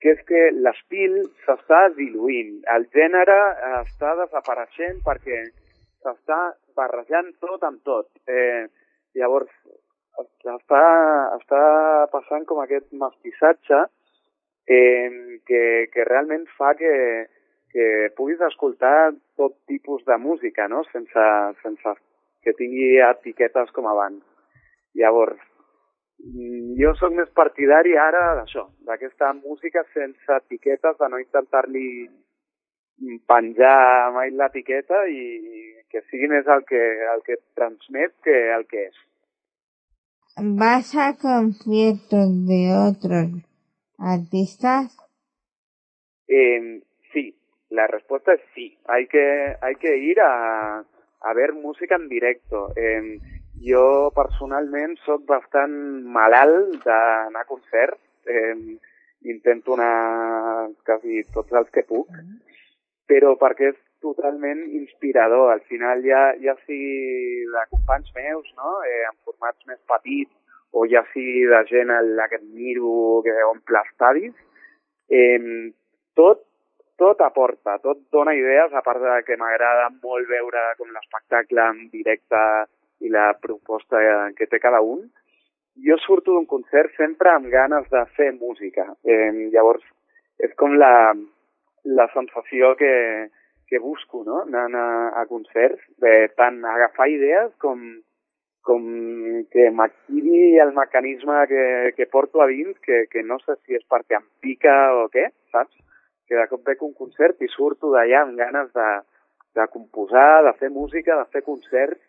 [0.00, 3.38] que és que l'estil s'està diluint, el gènere
[3.80, 5.42] està desapareixent perquè
[6.04, 6.40] s'està
[6.76, 8.10] barrejant tot amb tot.
[8.28, 8.66] Eh,
[9.18, 9.50] llavors,
[10.20, 10.82] està,
[11.38, 11.62] està
[12.12, 13.80] passant com aquest mestissatge
[14.66, 15.62] eh, que,
[15.92, 16.92] que realment fa que,
[17.72, 17.86] que
[18.16, 20.84] puguis escoltar tot tipus de música, no?
[20.92, 21.26] sense,
[21.62, 21.96] sense
[22.44, 24.22] que tingui etiquetes com abans.
[24.94, 25.40] Llavors,
[26.22, 31.88] mm, jo sóc més partidari ara d'això, d'aquesta música sense etiquetes, de no intentar-li
[33.26, 35.24] penjar mai l'etiqueta i
[35.90, 36.82] que sigui més el que,
[37.14, 38.96] el que transmet que el que és.
[40.36, 43.28] ¿Vas a conciertos de otros
[43.98, 44.96] artistas?
[46.26, 47.36] Eh, sí,
[47.70, 48.76] la respuesta es sí.
[48.88, 52.72] Hay que, hay que ir a, a ver música en directo.
[52.74, 53.18] Eh,
[53.62, 55.76] jo personalment sóc bastant
[56.16, 58.00] malalt d'anar a concerts.
[58.26, 58.78] Eh,
[59.24, 62.10] intento anar quasi tots els que puc,
[63.10, 65.50] però perquè és totalment inspirador.
[65.52, 68.78] Al final, ja, ja sigui de companys meus, no?
[68.88, 70.32] eh, en formats més petits,
[70.74, 74.34] o ja sigui de gent a la que admiro, que omple estadis,
[75.08, 75.70] eh,
[76.18, 76.44] tot,
[76.98, 81.84] tot aporta, tot dona idees, a part de que m'agrada molt veure com l'espectacle en
[81.92, 82.40] directe
[83.04, 84.00] i la proposta
[84.36, 85.04] que té cada un.
[85.84, 88.86] Jo surto d'un concert sempre amb ganes de fer música.
[89.02, 89.82] Eh, llavors,
[90.38, 91.14] és com la,
[91.84, 93.30] la sensació que,
[93.68, 94.42] que busco, no?
[94.46, 94.88] Anant a,
[95.20, 97.80] a concerts, de tant agafar idees com,
[98.64, 98.84] com
[99.52, 101.64] que m'activi el mecanisme que,
[101.96, 105.28] que porto a dins, que, que no sé si és perquè em pica o què,
[105.52, 105.76] saps?
[106.28, 108.90] Que de cop veig un concert i surto d'allà amb ganes de,
[109.60, 112.00] de composar, de fer música, de fer concerts,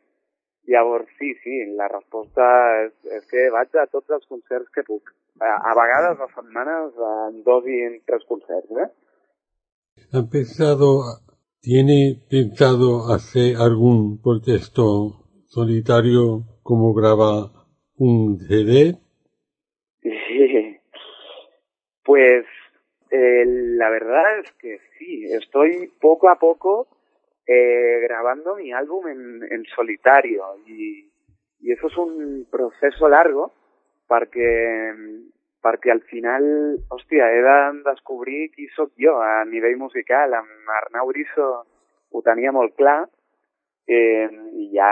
[0.67, 2.45] Llavors, sí, sí, la resposta
[2.81, 5.11] és, és que vaig a tots els concerts que puc.
[5.38, 8.88] A, a vegades, a setmanes, en dos i en tres concerts, ¿eh?
[10.15, 11.19] ¿Ha pensado,
[11.62, 17.51] tiene pensado hacer algún protesto solitario como graba
[17.97, 18.95] un CD?
[22.05, 22.45] Pues
[23.10, 26.88] eh, la verdad es que sí, estoy poco a poco
[27.45, 31.10] eh, grabando mi álbum en, solitario y,
[31.60, 33.51] y eso és un proceso largo
[34.08, 34.93] perquè,
[35.65, 36.45] perquè al final,
[36.93, 40.36] hòstia, he de descobrir qui sóc jo a nivell musical.
[40.38, 41.47] Amb Arnau Griso
[42.13, 42.99] ho tenia molt clar
[43.88, 44.28] eh,
[44.62, 44.91] i ja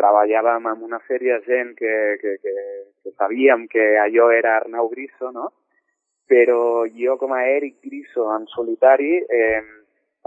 [0.00, 2.54] treballàvem amb una sèrie de gent que, que, que,
[3.02, 5.50] que sabíem que allò era Arnau Griso, no?
[6.24, 9.60] Però jo com a Eric Griso en solitari eh,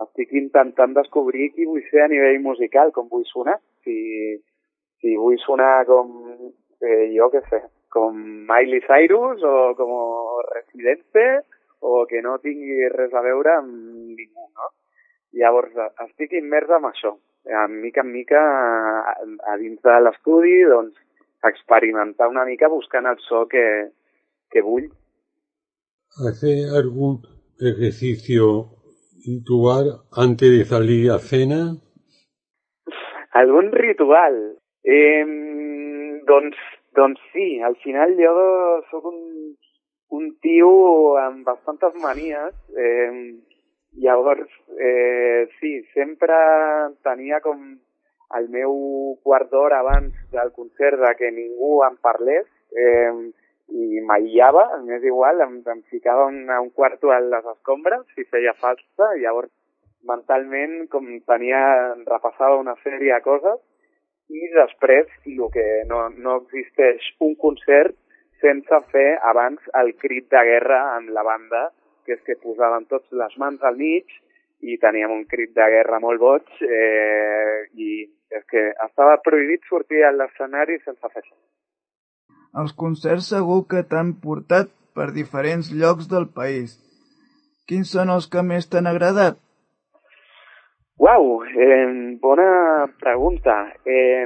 [0.04, 3.58] estic intentant descobrir qui vull ser a nivell musical, com vull sonar.
[3.82, 3.98] Si,
[5.02, 6.14] si vull sonar com,
[6.86, 8.16] eh, jo què sé, com
[8.50, 9.94] Miley Cyrus o com
[10.54, 11.28] Residente
[11.80, 13.72] o que no tingui res a veure amb
[14.18, 14.72] ningú, no?
[15.38, 15.74] Llavors,
[16.08, 17.14] estic immers en això.
[17.54, 19.14] A mica en mica, a,
[19.52, 20.98] a dins de l'estudi, doncs,
[21.48, 23.66] experimentar una mica buscant el so que,
[24.52, 24.90] que vull.
[26.26, 27.22] ¿Hace algún
[27.60, 28.74] ejercicio
[29.26, 31.78] ritual antes de salir a cena?
[33.32, 34.58] Algun ritual?
[34.84, 35.26] Eh,
[36.26, 36.58] doncs,
[36.98, 38.34] doncs sí, al final jo
[38.90, 39.20] sóc un,
[40.18, 40.72] un tio
[41.22, 43.36] amb bastantes manies, eh,
[44.04, 46.38] llavors, eh, sí, sempre
[47.06, 47.62] tenia com
[48.38, 48.74] el meu
[49.24, 53.14] quart d'hora abans del concert de que ningú em parlés, eh,
[53.68, 58.54] i m'aïllava, m'és igual, em, em ficava un, un quarto a les escombres si feia
[58.56, 59.52] falta, i llavors
[60.08, 61.60] mentalment com tenia,
[62.08, 63.60] repassava una sèrie de coses
[64.30, 67.96] i després, el que no, no existeix un concert
[68.44, 71.70] sense fer abans el crit de guerra amb la banda,
[72.06, 74.12] que és que posaven tots les mans al mig
[74.62, 77.90] i teníem un crit de guerra molt boig eh, i
[78.38, 81.36] és que estava prohibit sortir a l'escenari sense fer això.
[82.58, 86.78] Els concerts segur que t'han portat per diferents llocs del país.
[87.70, 89.38] Quins són els que més t'han agradat?
[91.00, 93.72] Uau, eh, bona pregunta.
[93.86, 94.26] Eh,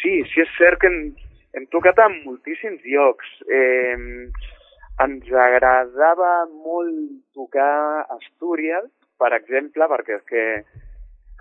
[0.00, 1.12] sí, sí és cert que hem,
[1.54, 3.28] hem tocat en moltíssims llocs.
[3.46, 3.94] Eh,
[5.04, 8.88] ens agradava molt tocar Astúries,
[9.22, 10.42] per exemple, perquè és que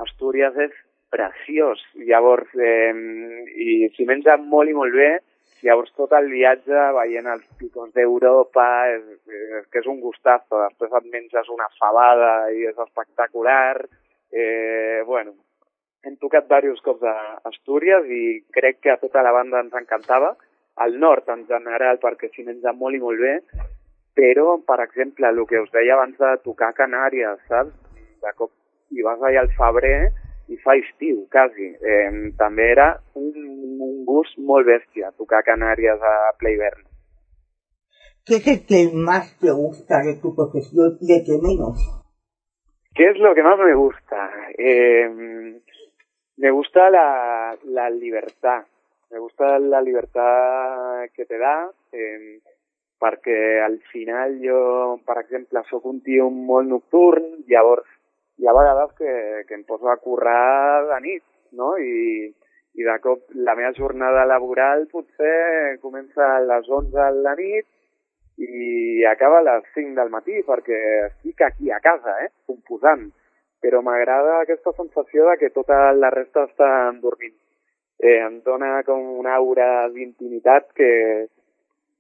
[0.06, 0.76] Astúries és
[1.10, 1.82] preciós.
[2.06, 2.94] Llavors, eh,
[3.58, 5.10] i s'hi menja molt i molt bé,
[5.66, 9.18] llavors tot el viatge veient els picos d'Europa, és,
[9.58, 10.62] és que és un gustazo.
[10.62, 13.82] Després et menges una fabada i és espectacular.
[14.32, 15.34] Eh, bueno,
[16.06, 17.16] hem tocat diversos cops a
[17.50, 18.22] Astúries i
[18.56, 20.36] crec que a tota la banda ens encantava.
[20.80, 23.34] Al nord, en general, perquè s'hi menja molt i molt bé,
[24.16, 27.76] però, per exemple, el que us deia abans de tocar Canàries, saps?
[28.24, 28.52] De cop
[28.96, 30.10] hi vas allà al febrer
[30.50, 31.74] i fa estiu, quasi.
[31.84, 33.34] Eh, també era un,
[33.90, 36.16] un gust molt bèstia tocar Canàries a
[36.48, 36.86] hivern.
[38.26, 41.99] ¿Qué es el que más te gusta de tu profesión y de que menos?
[42.94, 44.32] ¿Qué es lo que más me gusta?
[44.58, 45.10] Eh,
[46.38, 48.66] me gusta la, la libertad.
[49.12, 52.40] Me gusta la libertad que te da, eh,
[53.00, 57.88] perquè al final jo, per exemple, sóc un tio molt nocturn, llavors
[58.38, 59.14] hi ha vegades que,
[59.48, 61.78] que em a currar de nit, no?
[61.78, 62.30] I,
[62.76, 67.66] i de cop la meva jornada laboral potser comença a les 11 de la nit
[68.40, 73.10] i acaba a les 5 del matí perquè estic aquí a casa, eh, composant.
[73.60, 77.36] Però m'agrada aquesta sensació de que tota la resta estan dormint.
[78.00, 80.92] Eh, em dona com una aura d'intimitat que,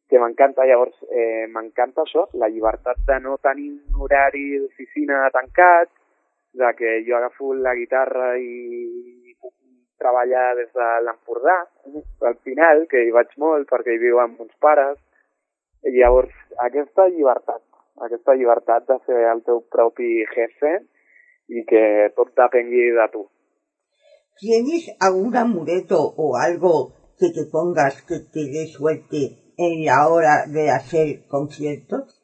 [0.07, 0.63] que m'encanta.
[0.65, 5.91] Llavors, eh, m'encanta això, la llibertat de no tenir un horari d'oficina tancat,
[6.53, 9.53] de que jo agafo la guitarra i puc
[9.99, 11.59] treballar des de l'Empordà,
[12.31, 14.97] al final, que hi vaig molt perquè hi viu amb uns pares.
[15.83, 17.61] Llavors, aquesta llibertat,
[18.05, 20.73] aquesta llibertat de ser el teu propi jefe
[21.49, 21.83] i que
[22.15, 23.25] tot depengui de tu.
[24.39, 30.45] ¿Tienes algún amuleto o algo que te pongas que te dé suerte en la hora
[30.47, 32.15] de hacer conciertos?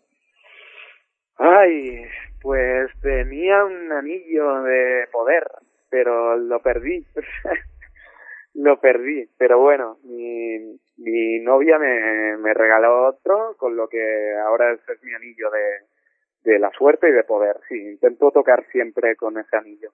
[1.37, 2.03] Ay,
[2.41, 5.43] pues tenía un anillo de poder,
[5.89, 7.05] pero lo perdí.
[8.53, 14.73] lo perdí, pero bueno, mi, mi novia me, me regaló otro, con lo que ahora
[14.73, 17.57] ese es mi anillo de, de la suerte y de poder.
[17.67, 19.91] Sí, intento tocar siempre con ese anillo.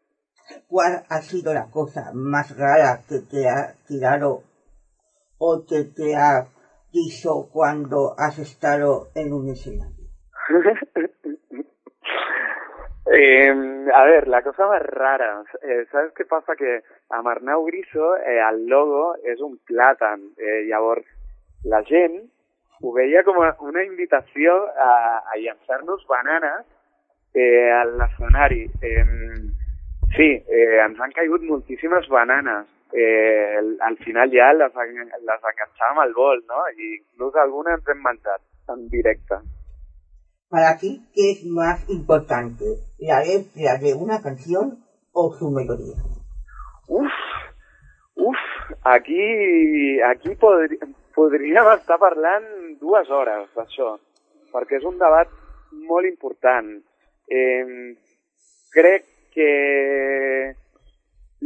[0.67, 4.43] ¿Cuál ha sido la cosa más rara que te ha tirado
[5.37, 6.47] o que te ha
[6.91, 10.07] dicho cuando has estado en un escenario?
[13.13, 13.53] Eh,
[13.93, 16.55] a ver, la cosa más rara, eh, ¿sabes qué pasa?
[16.55, 20.23] Que a Marnau Griso eh, el logo és un plàtan.
[20.37, 21.05] Eh, llavors,
[21.63, 22.17] la gent
[22.81, 24.91] ho veia com una invitació a,
[25.31, 26.65] a llançar-nos bananes
[27.33, 28.65] eh, a l'escenari.
[28.81, 29.05] Eh,
[30.17, 32.67] sí, eh, ens han caigut moltíssimes bananes.
[32.91, 33.55] Eh,
[33.87, 36.65] al final ja les, les enganxàvem al vol, no?
[36.75, 39.39] I inclús algunes ens hem menjat en directe.
[40.51, 42.65] Para ti, ¿qué es más importante?
[42.99, 44.83] ¿La letra de una canción
[45.13, 45.95] o su melodía?
[46.89, 47.11] Uf,
[48.15, 48.35] uf,
[48.83, 50.77] aquí, aquí podri,
[51.15, 52.43] podríem estar parlant
[52.81, 53.93] dues hores d'això,
[54.51, 55.31] perquè és un debat
[55.87, 56.67] molt important.
[57.31, 57.95] Eh,
[58.75, 59.47] crec que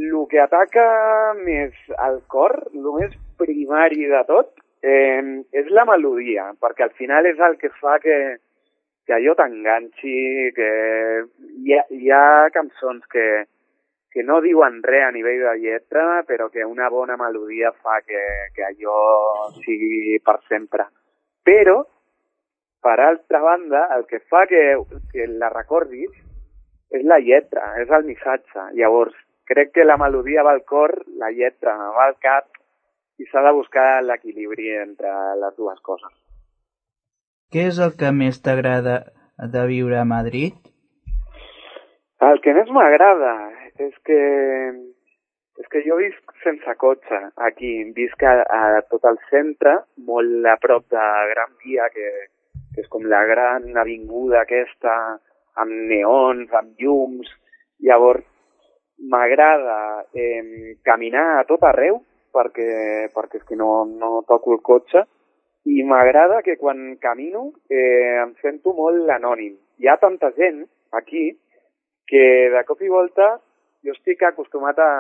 [0.02, 0.88] el que ataca
[1.44, 4.50] més al cor, el més primari de tot,
[4.82, 5.22] eh,
[5.54, 8.18] és la melodia, perquè al final és el que fa que,
[9.06, 10.70] que allò t'enganxi, que
[11.62, 13.46] hi ha, hi ha cançons que,
[14.10, 18.24] que no diuen res a nivell de lletra, però que una bona melodia fa que,
[18.56, 20.88] que allò sigui per sempre.
[21.46, 21.78] Però,
[22.82, 24.64] per altra banda, el que fa que,
[25.14, 26.10] que la recordis
[26.96, 28.70] és la lletra, és el missatge.
[28.80, 29.14] Llavors,
[29.46, 32.50] crec que la melodia va al cor, la lletra va al cap,
[33.22, 36.25] i s'ha de buscar l'equilibri entre les dues coses.
[37.56, 38.94] Què és el que més t'agrada
[39.52, 40.56] de viure a Madrid?
[42.28, 43.32] El que més m'agrada
[43.86, 44.18] és que
[45.64, 49.78] és que jo visc sense cotxe aquí, visc a, a tot el centre,
[50.10, 52.12] molt a prop de Gran Via, que,
[52.76, 55.00] que és com la gran avinguda aquesta,
[55.56, 57.32] amb neons, amb llums.
[57.88, 58.28] Llavors,
[59.00, 59.80] m'agrada
[60.12, 62.04] eh, caminar a tot arreu,
[62.36, 62.72] perquè,
[63.16, 65.08] perquè és que no, no toco el cotxe,
[65.66, 69.56] i m'agrada que quan camino eh, em sento molt anònim.
[69.82, 70.62] Hi ha tanta gent
[70.94, 71.32] aquí
[72.06, 73.36] que de cop i volta
[73.86, 74.92] jo estic acostumat a,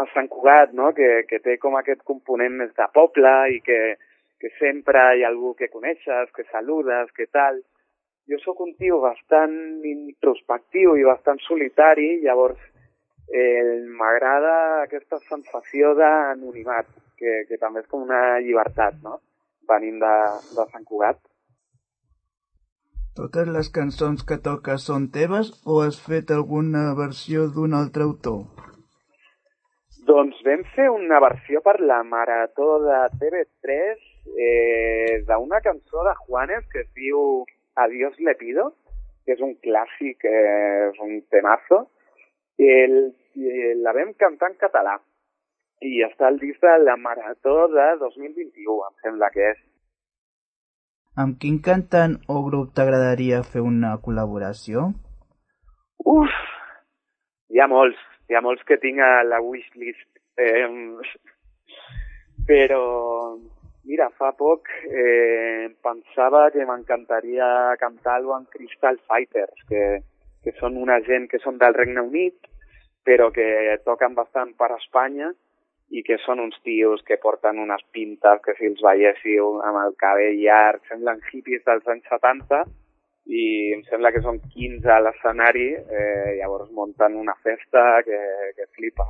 [0.00, 0.92] a Sant Cugat, no?
[0.96, 3.80] que, que té com aquest component més de poble i que,
[4.40, 7.60] que sempre hi ha algú que coneixes, que saludes, que tal.
[8.28, 12.60] Jo sóc un tio bastant introspectiu i bastant solitari, llavors
[13.28, 14.56] eh, m'agrada
[14.86, 16.88] aquesta sensació d'anonimat,
[17.20, 19.20] que, que també és com una llibertat, no?
[19.68, 20.16] Venint de,
[20.56, 21.20] de Sant Cugat.
[23.14, 28.40] Totes les cançons que toques són teves o has fet alguna versió d'un altre autor?
[30.08, 34.02] Doncs vam fer una versió per la Marató de TV3
[34.46, 37.44] eh, d'una cançó de Juanes que es diu
[37.84, 38.68] Adiós le pido,
[39.26, 41.80] que és un clàssic, eh, és un temazo.
[42.58, 42.94] El,
[43.34, 44.98] eh, la vam cantar en català
[45.84, 49.60] i està al disc de la Marató de 2021, em sembla que és.
[51.24, 54.88] Amb quin cantant o grup t'agradaria fer una col·laboració?
[56.14, 56.38] Uf,
[57.54, 60.08] hi ha molts, hi ha molts que tinc a la wishlist.
[60.34, 60.66] Eh,
[62.48, 62.80] però,
[63.86, 67.46] mira, fa poc eh, pensava que m'encantaria
[67.78, 69.84] cantar-lo amb Crystal Fighters, que,
[70.42, 72.50] que són una gent que són del Regne Unit,
[73.06, 73.46] però que
[73.86, 75.30] toquen bastant per Espanya
[75.94, 79.94] i que són uns tios que porten unes pintes que si els veiéssiu amb el
[80.00, 82.64] cabell llarg semblen hippies dels anys 70
[83.26, 83.44] i
[83.76, 88.18] em sembla que són 15 a l'escenari, eh, llavors munten una festa que,
[88.56, 89.06] que flipa.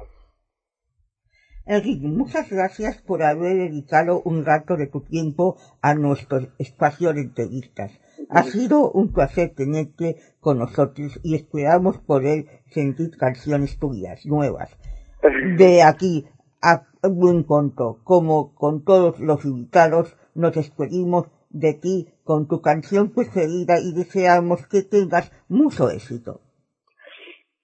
[1.66, 7.22] Enrique, muchas gracias por haber dedicado un rato de tu tiempo a nuestro espacio de
[7.22, 7.98] entrevistas.
[8.28, 14.76] Ha sido un placer tenerte con nosotros y esperamos poder sentir canciones tuyas, nuevas.
[15.58, 16.26] De aquí
[16.64, 23.12] a buen pronto, como con todos los invitados, nos despedimos de ti con tu canción
[23.12, 26.40] preferida y deseamos que tengas mucho éxito.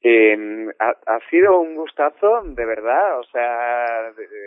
[0.03, 0.37] Eh,
[0.79, 4.43] ha, ha, sido un gustazo, de verdad, o sea, de, de,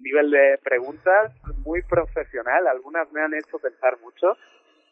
[0.00, 1.32] nivel de preguntas
[1.64, 4.36] muy profesional, algunas me han hecho pensar mucho,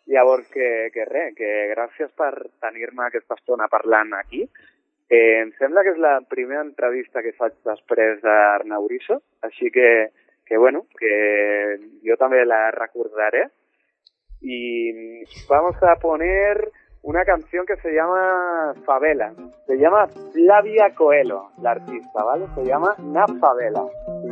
[0.08, 2.32] llavors que, que res, que gràcies per
[2.64, 4.46] tenir-me aquesta estona parlant aquí.
[5.10, 10.10] Eh, em sembla que és la primera entrevista que faig després d'Arnau Risso, així que,
[10.44, 13.48] que bueno, que jo també la recordaré.
[14.40, 16.70] Y vamos a poner
[17.02, 19.32] una canción que se llama Favela.
[19.66, 22.46] Se llama Flavia Coelho, la artista, ¿vale?
[22.54, 23.84] Se llama Na Favela.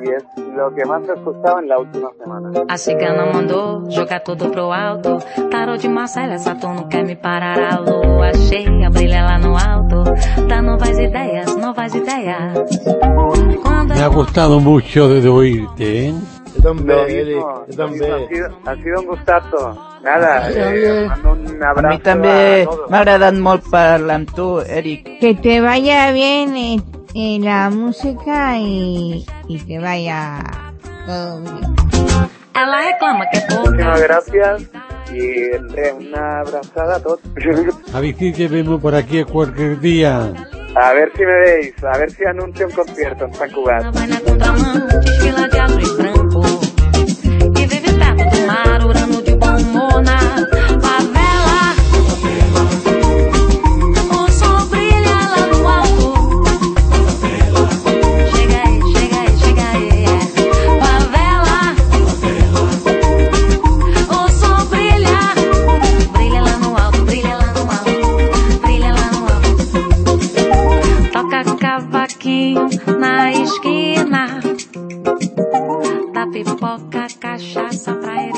[0.05, 0.18] E é
[0.55, 2.51] lo que mais escutava na última semana.
[2.68, 5.18] A cigana mandou jogar tudo pro alto.
[5.51, 7.59] Tarô de Marcela, Saturno quer me parar.
[7.59, 9.55] A lua cheia brilha lá no
[10.47, 10.55] alto.
[10.55, 12.59] Dá novas ideias, novas ideias.
[13.62, 16.14] Quando me ha gustado mucho de oírte, ¿eh?
[16.57, 18.12] Yo también, Eric, yo también.
[18.12, 19.78] Ha sido, ha sido un gustazo.
[20.03, 25.18] Nada, eh, mando un abrazo A mi també m'ha agradat molt parlar amb tu, Eric.
[25.20, 26.82] Que te vaya bien en,
[27.14, 30.38] en la música y, y te vaya
[31.07, 31.74] todo bien.
[32.55, 33.70] Ela reclama que é pouca.
[33.70, 37.20] Muchísimas gracias y re, una abrazada a todos.
[37.94, 40.32] A te vemos por aquí cualquier día.
[40.74, 43.94] A ver si me veis, a ver si anuncio un concierto en San Cugat.
[72.99, 74.41] Na esquina.
[76.12, 78.36] Da pipoca, cachaça pra herê.